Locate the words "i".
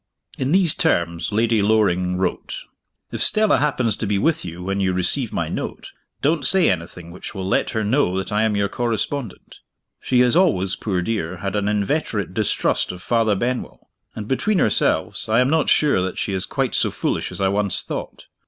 8.31-8.41, 15.29-15.39, 17.39-17.49